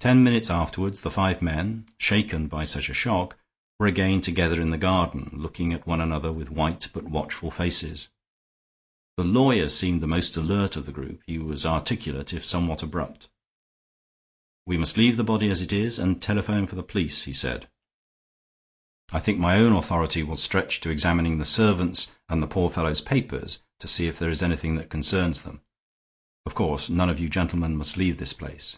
[0.00, 3.38] Ten minutes afterward the five men, shaken by such a shock,
[3.78, 8.10] were again together in the garden, looking at one another with white but watchful faces.
[9.16, 13.30] The lawyer seemed the most alert of the group; he was articulate if somewhat abrupt.
[14.66, 17.70] "We must leave the body as it is and telephone for the police," he said.
[19.08, 23.00] "I think my own authority will stretch to examining the servants and the poor fellow's
[23.00, 25.62] papers, to see if there is anything that concerns them.
[26.44, 28.76] Of course, none of you gentlemen must leave this place."